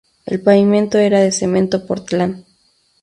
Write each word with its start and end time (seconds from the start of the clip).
El 0.25 0.41
pavimento 0.41 0.97
era 0.97 1.19
de 1.19 1.31
cemento 1.31 1.85
portland. 1.85 2.43